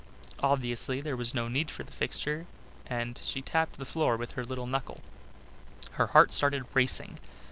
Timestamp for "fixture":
1.91-2.47